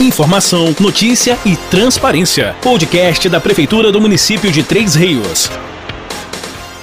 [0.00, 2.54] Informação, notícia e transparência.
[2.62, 5.50] Podcast da Prefeitura do município de Três Rios.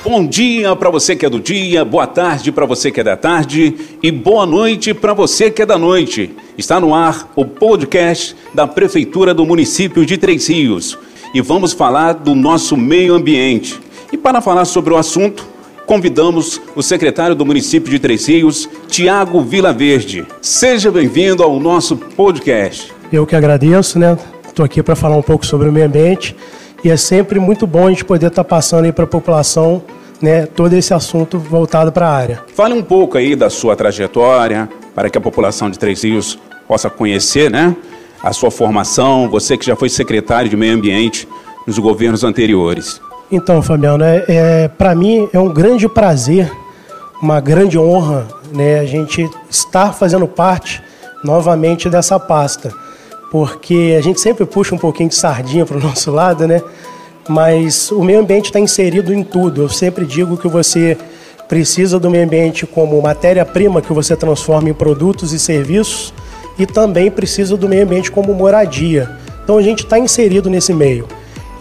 [0.03, 3.15] Bom dia para você que é do dia, boa tarde para você que é da
[3.15, 3.73] tarde
[4.03, 6.29] e boa noite para você que é da noite.
[6.57, 10.97] Está no ar o podcast da Prefeitura do município de Três Rios
[11.33, 13.79] e vamos falar do nosso meio ambiente.
[14.11, 15.47] E para falar sobre o assunto,
[15.85, 20.25] convidamos o secretário do município de Três Rios, Tiago Vilaverde.
[20.41, 22.94] Seja bem-vindo ao nosso podcast.
[23.15, 24.17] Eu que agradeço, né?
[24.45, 26.35] Estou aqui para falar um pouco sobre o meio ambiente
[26.83, 29.81] e é sempre muito bom a gente poder estar tá passando aí para a população
[30.21, 32.43] né, todo esse assunto voltado para a área.
[32.53, 36.37] Fale um pouco aí da sua trajetória para que a população de Três Rios
[36.67, 37.73] possa conhecer, né?
[38.21, 41.25] A sua formação, você que já foi secretário de meio ambiente
[41.65, 42.99] nos governos anteriores.
[43.31, 46.51] Então, Fabiano, é, é para mim é um grande prazer,
[47.21, 50.83] uma grande honra, né, a gente estar fazendo parte
[51.23, 52.83] novamente dessa pasta
[53.31, 56.61] porque a gente sempre puxa um pouquinho de sardinha para o nosso lado, né?
[57.27, 59.63] Mas o meio ambiente está inserido em tudo.
[59.63, 60.97] Eu sempre digo que você
[61.47, 66.13] precisa do meio ambiente como matéria-prima que você transforma em produtos e serviços
[66.57, 69.09] e também precisa do meio ambiente como moradia.
[69.43, 71.07] Então a gente está inserido nesse meio.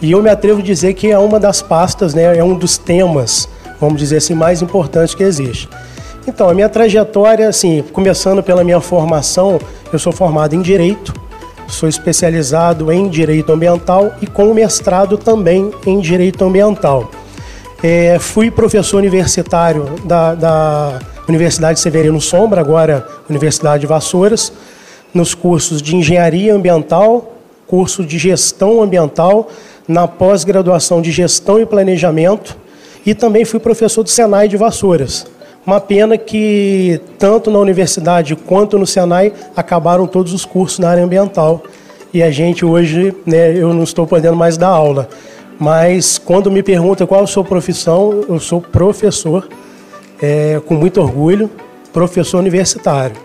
[0.01, 2.77] E eu me atrevo a dizer que é uma das pastas, né, é um dos
[2.77, 3.47] temas,
[3.79, 5.69] vamos dizer assim, mais importantes que existe.
[6.27, 9.59] Então, a minha trajetória, assim, começando pela minha formação,
[9.93, 11.13] eu sou formado em Direito,
[11.67, 17.09] Sou especializado em Direito Ambiental e com mestrado também em Direito Ambiental.
[17.83, 24.53] É, fui professor universitário da, da Universidade Severino Sombra, agora Universidade de Vassouras,
[25.13, 27.33] nos cursos de Engenharia Ambiental,
[27.67, 29.49] curso de Gestão Ambiental,
[29.87, 32.57] na pós-graduação de Gestão e Planejamento
[33.05, 35.27] e também fui professor do Senai de Vassouras.
[35.65, 41.03] Uma pena que tanto na universidade quanto no Senai acabaram todos os cursos na área
[41.03, 41.63] ambiental.
[42.13, 45.09] E a gente hoje, né, eu não estou podendo mais dar aula.
[45.57, 49.47] Mas quando me pergunta qual a sua profissão, eu sou professor,
[50.21, 51.49] é, com muito orgulho,
[51.91, 53.15] professor universitário.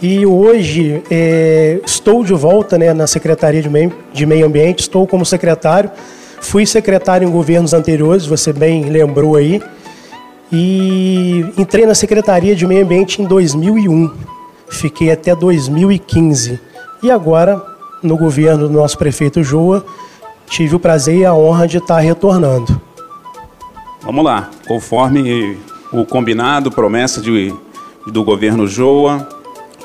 [0.00, 5.08] E hoje é, estou de volta né, na Secretaria de Meio, de Meio Ambiente, estou
[5.08, 5.90] como secretário.
[6.40, 9.60] Fui secretário em governos anteriores, você bem lembrou aí
[10.56, 14.08] e entrei na Secretaria de Meio Ambiente em 2001.
[14.68, 16.60] Fiquei até 2015.
[17.02, 17.60] E agora,
[18.00, 19.84] no governo do nosso prefeito Joa,
[20.46, 22.80] tive o prazer e a honra de estar retornando.
[24.02, 25.58] Vamos lá, conforme
[25.92, 27.52] o combinado, promessa de,
[28.06, 29.28] do governo Joa,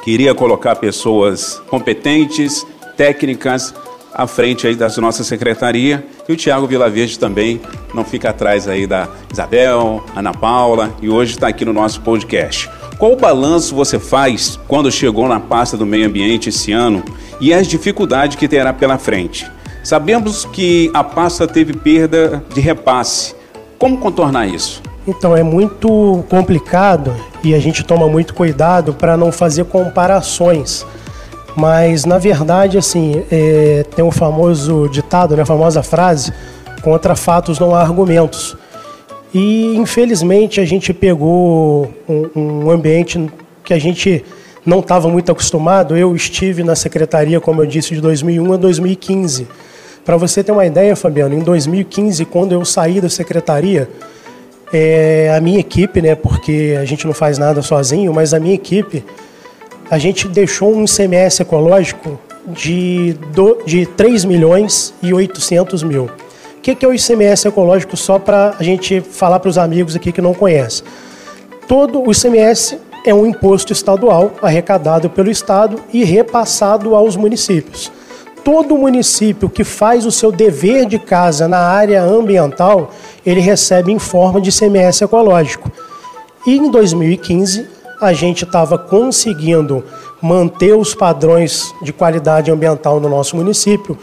[0.03, 2.65] queria colocar pessoas competentes,
[2.95, 3.73] técnicas,
[4.13, 7.59] à frente aí da nossa secretaria e o Tiago Vilaverde também
[7.93, 12.69] não fica atrás aí da Isabel, Ana Paula e hoje está aqui no nosso podcast.
[12.97, 17.03] Qual o balanço você faz quando chegou na pasta do meio ambiente esse ano
[17.39, 19.49] e as dificuldades que terá pela frente?
[19.83, 23.33] Sabemos que a pasta teve perda de repasse.
[23.77, 24.81] Como contornar isso?
[25.07, 30.85] Então é muito complicado e a gente toma muito cuidado para não fazer comparações
[31.59, 36.33] mas, na verdade, assim, é, tem o famoso ditado, né, a famosa frase,
[36.81, 38.55] contra fatos não há argumentos.
[39.33, 43.29] E, infelizmente, a gente pegou um, um ambiente
[43.63, 44.25] que a gente
[44.65, 45.95] não estava muito acostumado.
[45.95, 49.47] Eu estive na secretaria, como eu disse, de 2001 a 2015.
[50.03, 53.87] Para você ter uma ideia, Fabiano, em 2015, quando eu saí da secretaria,
[54.73, 58.55] é, a minha equipe, né, porque a gente não faz nada sozinho, mas a minha
[58.55, 59.03] equipe
[59.89, 66.09] a gente deixou um ICMS ecológico de, do, de 3 milhões e 800 mil.
[66.59, 69.95] O que, que é o ICMS ecológico, só para a gente falar para os amigos
[69.95, 70.85] aqui que não conhecem?
[71.69, 77.89] Todo o ICMS é um imposto estadual arrecadado pelo Estado e repassado aos municípios.
[78.43, 82.91] Todo município que faz o seu dever de casa na área ambiental,
[83.25, 85.71] ele recebe em forma de ICMS ecológico.
[86.45, 87.69] E em 2015,
[88.01, 89.81] a gente estava conseguindo
[90.21, 93.97] manter os padrões de qualidade ambiental no nosso município,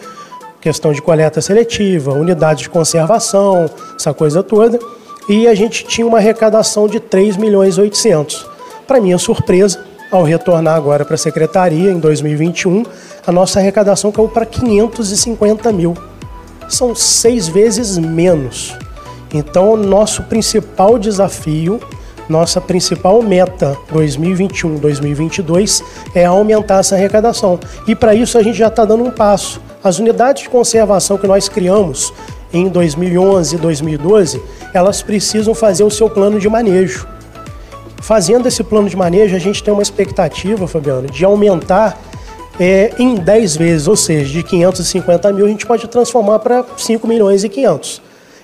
[0.66, 4.80] questão de coleta seletiva, unidade de conservação, essa coisa toda,
[5.28, 8.44] e a gente tinha uma arrecadação de 3 milhões e 800.
[8.84, 9.78] Para minha surpresa,
[10.10, 12.84] ao retornar agora para a secretaria em 2021,
[13.24, 15.94] a nossa arrecadação caiu para 550 mil.
[16.68, 18.76] São seis vezes menos.
[19.32, 21.80] Então, nosso principal desafio
[22.28, 25.80] nossa principal meta 2021-2022
[26.12, 27.60] é aumentar essa arrecadação.
[27.86, 29.60] E para isso a gente já está dando um passo.
[29.86, 32.12] As unidades de conservação que nós criamos
[32.52, 34.42] em 2011 e 2012,
[34.74, 37.06] elas precisam fazer o seu plano de manejo.
[38.02, 41.96] Fazendo esse plano de manejo, a gente tem uma expectativa, Fabiano, de aumentar
[42.58, 47.06] é, em 10 vezes, ou seja, de 550 mil, a gente pode transformar para 5
[47.06, 48.02] milhões e 500.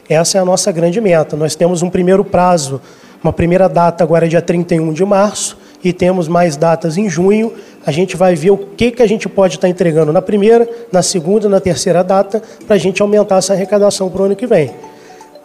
[0.08, 1.36] Essa é a nossa grande meta.
[1.36, 2.80] Nós temos um primeiro prazo,
[3.20, 7.52] uma primeira data agora é dia 31 de março, e temos mais datas em junho.
[7.84, 11.02] A gente vai ver o que, que a gente pode estar entregando na primeira, na
[11.02, 14.70] segunda, na terceira data, para a gente aumentar essa arrecadação para o ano que vem.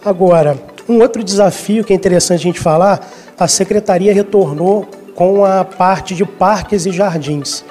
[0.06, 0.58] Agora,
[0.88, 6.14] um outro desafio que é interessante a gente falar, a secretaria retornou com a parte
[6.14, 7.66] de parques e jardins.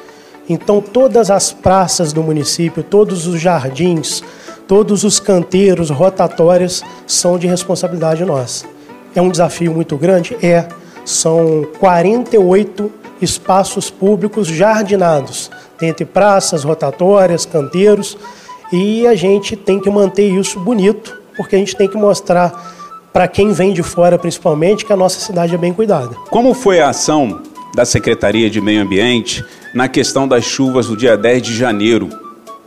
[0.49, 4.23] Então, todas as praças do município, todos os jardins,
[4.67, 8.67] todos os canteiros, rotatórios são de responsabilidade nossa.
[9.15, 10.37] É um desafio muito grande?
[10.43, 10.67] É.
[11.05, 18.17] São 48 espaços públicos jardinados, entre praças, rotatórias, canteiros,
[18.73, 22.75] e a gente tem que manter isso bonito, porque a gente tem que mostrar
[23.13, 26.15] para quem vem de fora, principalmente, que a nossa cidade é bem cuidada.
[26.31, 27.41] Como foi a ação
[27.75, 32.09] da Secretaria de Meio Ambiente na questão das chuvas do dia 10 de janeiro,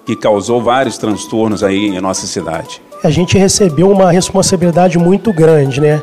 [0.06, 2.82] que causou vários transtornos aí em nossa cidade?
[3.04, 6.02] A gente recebeu uma responsabilidade muito grande, né?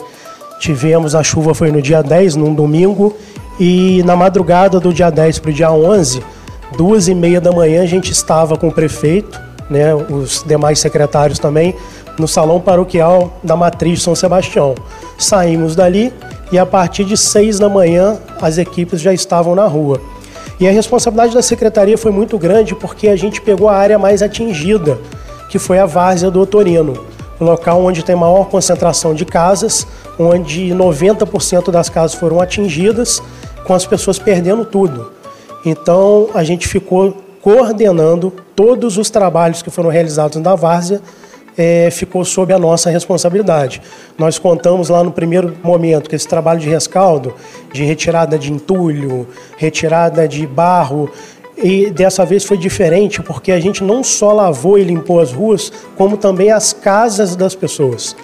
[0.61, 3.17] Tivemos a chuva foi no dia 10, num domingo,
[3.59, 6.23] e na madrugada do dia 10 para o dia 11,
[6.77, 11.39] duas e meia da manhã, a gente estava com o prefeito, né, os demais secretários
[11.39, 11.75] também,
[12.19, 14.75] no salão paroquial da Matriz São Sebastião.
[15.19, 16.13] Saímos dali
[16.53, 20.01] e a partir de seis da manhã as equipes já estavam na rua.
[20.59, 24.23] E a responsabilidade da secretaria foi muito grande porque a gente pegou a área mais
[24.23, 24.99] atingida,
[25.51, 29.87] que foi a várzea do Otorino o local onde tem maior concentração de casas,
[30.19, 33.23] onde 90% das casas foram atingidas,
[33.67, 35.13] com as pessoas perdendo tudo.
[35.65, 41.01] Então a gente ficou coordenando todos os trabalhos que foram realizados na várzea,
[41.59, 43.81] é, ficou sob a nossa responsabilidade.
[44.19, 47.35] Nós contamos lá no primeiro momento que esse trabalho de rescaldo,
[47.73, 49.27] de retirada de entulho,
[49.57, 51.11] retirada de barro,
[51.57, 55.73] e dessa vez foi diferente porque a gente não só lavou e limpou as ruas,
[55.97, 58.15] como também as casas das pessoas.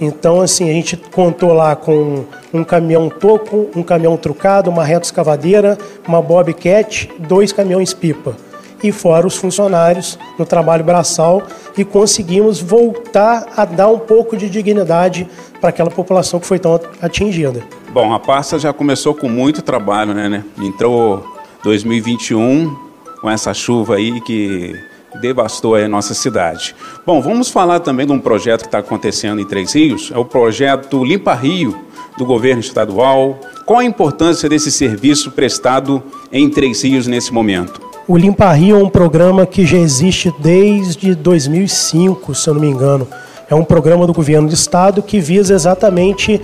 [0.00, 2.24] Então, assim, a gente contou lá com
[2.54, 5.76] um caminhão toco, um caminhão trucado, uma reta escavadeira,
[6.08, 8.34] uma bobcat, dois caminhões pipa.
[8.82, 11.42] E fora os funcionários no trabalho braçal
[11.76, 15.28] e conseguimos voltar a dar um pouco de dignidade
[15.60, 17.62] para aquela população que foi tão atingida.
[17.92, 20.30] Bom, a pasta já começou com muito trabalho, né?
[20.30, 20.44] né?
[20.58, 21.22] Entrou
[21.62, 22.74] 2021,
[23.20, 24.74] com essa chuva aí que
[25.20, 26.74] devastou a nossa cidade.
[27.06, 30.24] Bom, vamos falar também de um projeto que está acontecendo em Três Rios, é o
[30.24, 31.76] projeto Limpa Rio,
[32.16, 33.38] do governo estadual.
[33.64, 36.02] Qual a importância desse serviço prestado
[36.32, 37.80] em Três Rios nesse momento?
[38.06, 42.68] O Limpa Rio é um programa que já existe desde 2005, se eu não me
[42.68, 43.06] engano.
[43.48, 46.40] É um programa do governo do estado que visa exatamente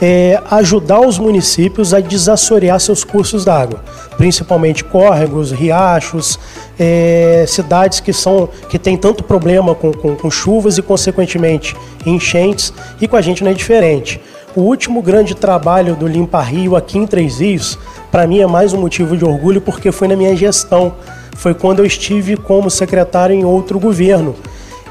[0.00, 3.82] é, ajudar os municípios a desassorear seus cursos d'água,
[4.16, 6.38] principalmente córregos, riachos,
[6.78, 12.72] é, cidades que são que têm tanto problema com, com, com chuvas e consequentemente enchentes
[13.00, 14.20] e com a gente não é diferente.
[14.56, 17.78] O último grande trabalho do Limpa Rio aqui em Três Rios,
[18.10, 20.94] para mim é mais um motivo de orgulho porque foi na minha gestão,
[21.36, 24.34] foi quando eu estive como secretário em outro governo.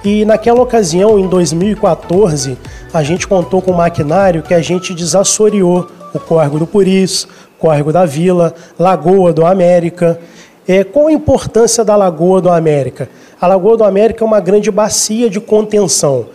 [0.09, 2.57] E naquela ocasião, em 2014,
[2.93, 7.27] a gente contou com um maquinário que a gente desassoreou o córrego do Puris,
[7.59, 10.17] córrego da Vila, Lagoa do América.
[10.65, 13.09] É, qual a importância da Lagoa do América?
[13.41, 16.27] A Lagoa do América é uma grande bacia de contenção.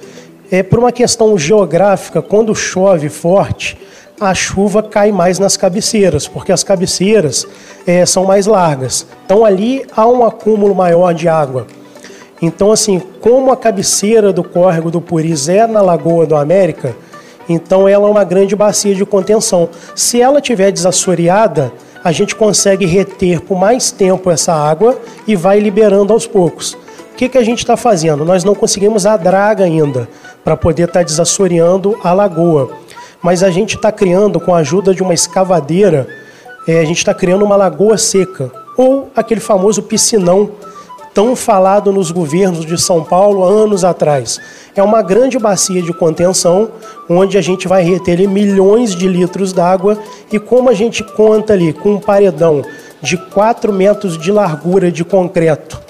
[0.50, 3.78] É, por uma questão geográfica, quando chove forte,
[4.20, 7.46] a chuva cai mais nas cabeceiras, porque as cabeceiras
[7.86, 9.06] é, são mais largas.
[9.24, 11.66] Então ali há um acúmulo maior de água.
[12.42, 16.96] Então, assim, como a cabeceira do córrego do Puris é na Lagoa do América,
[17.48, 19.68] então ela é uma grande bacia de contenção.
[19.94, 21.72] Se ela tiver desassoreada,
[22.02, 26.72] a gente consegue reter por mais tempo essa água e vai liberando aos poucos.
[27.12, 28.24] O que, que a gente está fazendo?
[28.24, 30.08] Nós não conseguimos a draga ainda
[30.42, 32.70] para poder estar tá desassoreando a lagoa.
[33.22, 36.08] Mas a gente está criando, com a ajuda de uma escavadeira,
[36.66, 40.50] é, a gente está criando uma lagoa seca, ou aquele famoso piscinão
[41.14, 44.40] tão falado nos governos de São Paulo anos atrás.
[44.74, 46.70] É uma grande bacia de contenção,
[47.08, 49.98] onde a gente vai reter milhões de litros d'água
[50.32, 52.62] e como a gente conta ali com um paredão
[53.00, 55.80] de 4 metros de largura de concreto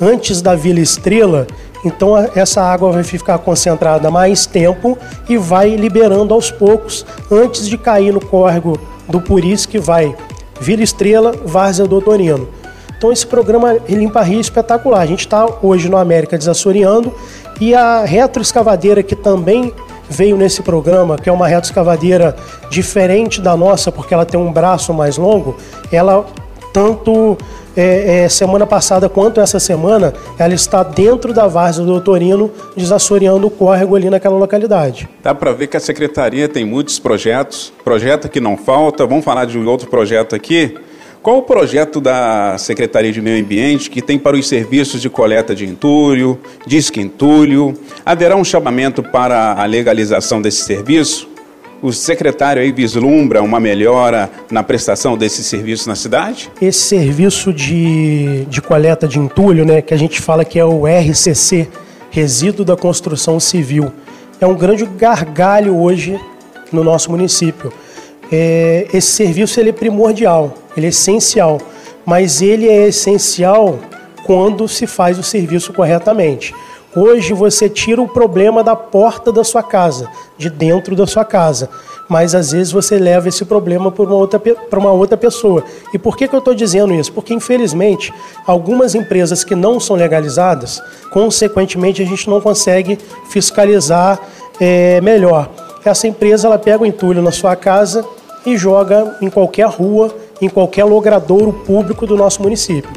[0.00, 1.46] antes da Vila Estrela,
[1.84, 7.76] então essa água vai ficar concentrada mais tempo e vai liberando aos poucos antes de
[7.78, 10.14] cair no córrego do Puris que vai
[10.60, 12.48] Vila Estrela, Várzea do Otorino.
[12.98, 15.00] Então esse programa Limpa Rio é espetacular.
[15.00, 17.14] A gente está hoje no América desassoreando
[17.60, 19.72] e a retroescavadeira que também
[20.10, 22.34] veio nesse programa, que é uma retroescavadeira
[22.70, 25.56] diferente da nossa, porque ela tem um braço mais longo,
[25.92, 26.26] ela
[26.72, 27.36] tanto
[27.76, 33.46] é, é, semana passada quanto essa semana, ela está dentro da várzea do Doutorino, desassoreando
[33.46, 35.08] o córrego ali naquela localidade.
[35.22, 39.06] Dá para ver que a secretaria tem muitos projetos, projeto que não falta.
[39.06, 40.76] Vamos falar de um outro projeto aqui.
[41.22, 45.54] Qual o projeto da Secretaria de Meio Ambiente que tem para os serviços de coleta
[45.54, 47.74] de entulho, disque entulho?
[48.06, 51.28] Haverá um chamamento para a legalização desse serviço?
[51.82, 56.50] O secretário aí vislumbra uma melhora na prestação desse serviço na cidade?
[56.60, 60.86] Esse serviço de, de coleta de entulho, né, que a gente fala que é o
[60.86, 61.68] RCC,
[62.10, 63.92] Resíduo da Construção Civil,
[64.40, 66.18] é um grande gargalho hoje
[66.72, 67.72] no nosso município.
[68.30, 71.58] É, esse serviço ele é primordial, ele é essencial,
[72.04, 73.78] mas ele é essencial
[74.26, 76.54] quando se faz o serviço corretamente.
[76.94, 81.70] Hoje você tira o problema da porta da sua casa, de dentro da sua casa,
[82.08, 85.62] mas às vezes você leva esse problema para uma outra, para uma outra pessoa.
[85.92, 87.12] E por que, que eu estou dizendo isso?
[87.12, 88.12] Porque infelizmente
[88.46, 92.98] algumas empresas que não são legalizadas, consequentemente a gente não consegue
[93.30, 94.18] fiscalizar
[94.60, 95.50] é, melhor.
[95.84, 98.04] Essa empresa ela pega o entulho na sua casa
[98.52, 102.90] e joga em qualquer rua, em qualquer logradouro público do nosso município.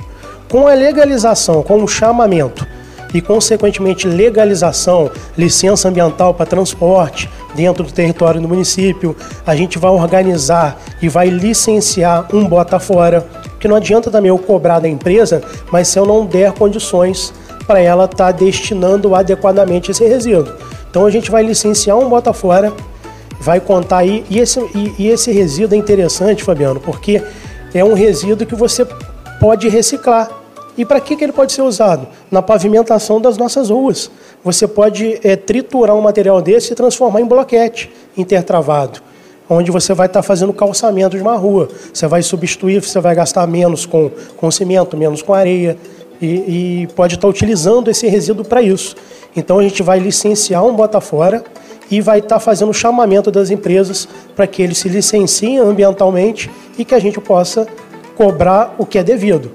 [0.49, 2.65] Com a legalização, com o chamamento
[3.13, 9.15] e, consequentemente, legalização, licença ambiental para transporte dentro do território do município.
[9.45, 13.25] A gente vai organizar e vai licenciar um bota fora,
[13.59, 15.41] que não adianta também eu cobrar da empresa,
[15.71, 17.33] mas se eu não der condições
[17.67, 20.53] para ela estar tá destinando adequadamente esse resíduo.
[20.89, 22.73] Então a gente vai licenciar um bota fora,
[23.41, 27.21] vai contar aí, e esse, e, e esse resíduo é interessante, Fabiano, porque
[27.73, 28.85] é um resíduo que você
[29.39, 30.29] pode reciclar.
[30.77, 32.07] E para que, que ele pode ser usado?
[32.29, 34.11] Na pavimentação das nossas ruas.
[34.43, 38.99] Você pode é, triturar um material desse e transformar em bloquete intertravado,
[39.49, 41.67] onde você vai estar tá fazendo calçamento de uma rua.
[41.91, 45.75] Você vai substituir, você vai gastar menos com, com cimento, menos com areia,
[46.21, 48.95] e, e pode estar tá utilizando esse resíduo para isso.
[49.35, 51.43] Então a gente vai licenciar um bota fora
[51.91, 56.49] e vai estar tá fazendo o chamamento das empresas para que eles se licenciem ambientalmente
[56.77, 57.67] e que a gente possa
[58.15, 59.51] cobrar o que é devido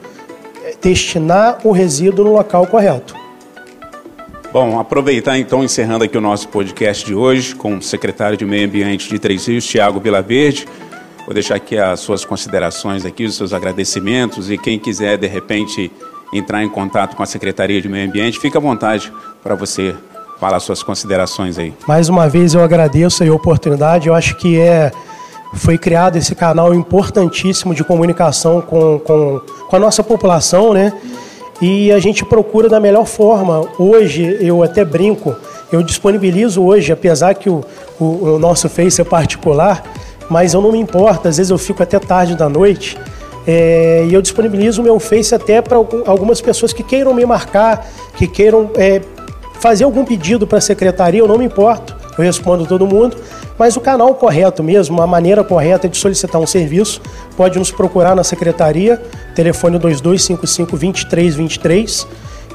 [0.81, 3.15] destinar o resíduo no local correto.
[4.53, 8.67] Bom, aproveitar então, encerrando aqui o nosso podcast de hoje com o secretário de Meio
[8.67, 10.67] Ambiente de Três Rios, Tiago Vilaverde.
[11.25, 15.91] Vou deixar aqui as suas considerações aqui, os seus agradecimentos e quem quiser, de repente,
[16.33, 19.13] entrar em contato com a Secretaria de Meio Ambiente, fica à vontade
[19.43, 19.95] para você
[20.39, 21.73] falar suas considerações aí.
[21.87, 24.93] Mais uma vez eu agradeço a oportunidade, eu acho que é
[25.55, 30.93] foi criado esse canal importantíssimo de comunicação com, com, com a nossa população, né?
[31.61, 33.67] E a gente procura da melhor forma.
[33.79, 35.35] Hoje, eu até brinco,
[35.73, 37.65] eu disponibilizo hoje, apesar que o,
[37.99, 39.83] o, o nosso Face é particular,
[40.29, 42.99] mas eu não me importo, às vezes eu fico até tarde da noite.
[43.47, 47.87] É, e eu disponibilizo o meu Face até para algumas pessoas que queiram me marcar,
[48.17, 49.01] que queiram é,
[49.61, 53.17] fazer algum pedido para a secretaria, eu não me importo, eu respondo todo mundo.
[53.59, 57.01] Mas o canal correto mesmo, a maneira correta de solicitar um serviço,
[57.37, 59.03] pode nos procurar na secretaria,
[59.35, 62.07] telefone 2255 2323.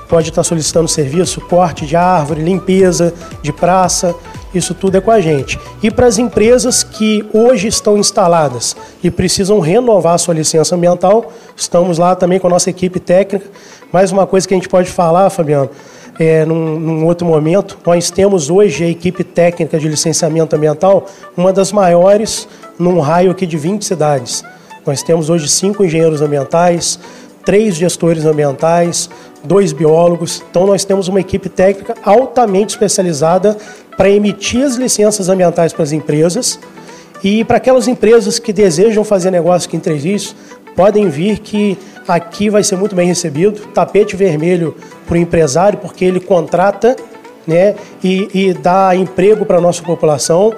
[0.08, 4.14] Pode estar solicitando serviço, corte de árvore, limpeza de praça,
[4.54, 5.58] isso tudo é com a gente.
[5.82, 11.98] E para as empresas que hoje estão instaladas e precisam renovar sua licença ambiental, estamos
[11.98, 13.50] lá também com a nossa equipe técnica.
[13.92, 15.70] Mais uma coisa que a gente pode falar, Fabiano,
[16.20, 17.78] é, num, num, outro momento.
[17.86, 23.46] Nós temos hoje a equipe técnica de licenciamento ambiental, uma das maiores num raio aqui
[23.46, 24.44] de 20 cidades.
[24.86, 27.00] Nós temos hoje cinco engenheiros ambientais,
[27.46, 29.10] três gestores ambientais,
[29.44, 30.44] dois biólogos.
[30.50, 33.58] Então nós temos uma equipe técnica altamente especializada
[33.96, 36.60] para emitir as licenças ambientais para as empresas.
[37.24, 40.36] E para aquelas empresas que desejam fazer negócio aqui em Três Rios,
[40.76, 41.78] podem vir que
[42.08, 43.68] aqui vai ser muito bem recebido.
[43.68, 46.96] Tapete vermelho para o empresário, porque ele contrata
[47.46, 50.54] né, e, e dá emprego para a nossa população.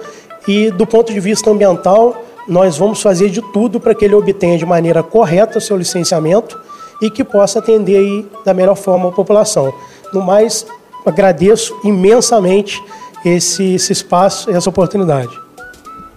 [0.48, 4.58] E do ponto de vista ambiental, nós vamos fazer de tudo para que ele obtenha
[4.58, 6.60] de maneira correta o seu licenciamento
[7.02, 9.74] e que possa atender aí da melhor forma a população.
[10.14, 10.66] No mais,
[11.06, 12.82] agradeço imensamente
[13.26, 15.32] esse, esse espaço essa oportunidade.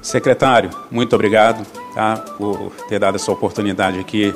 [0.02, 4.34] Secretário, muito obrigado tá, por ter dado essa oportunidade aqui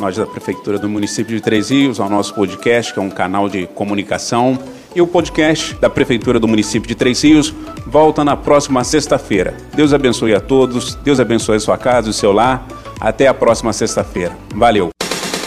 [0.00, 3.48] nós da Prefeitura do município de Três Rios, ao nosso podcast, que é um canal
[3.48, 4.58] de comunicação.
[4.94, 7.54] E o podcast da Prefeitura do município de Três Rios
[7.86, 9.56] volta na próxima sexta-feira.
[9.74, 12.66] Deus abençoe a todos, Deus abençoe a sua casa e o seu lar.
[12.98, 14.36] Até a próxima sexta-feira.
[14.54, 14.90] Valeu!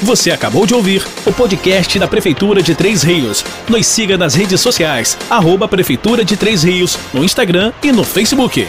[0.02, 3.44] Você acabou de ouvir o podcast da Prefeitura de Três Rios.
[3.70, 8.68] Nos siga nas redes sociais, arroba Prefeitura de Três Rios, no Instagram e no Facebook.